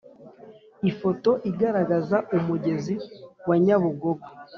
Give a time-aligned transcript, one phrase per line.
[0.89, 2.93] Ifoto igaragaza umugezi
[3.47, 4.27] wa Nyabugogo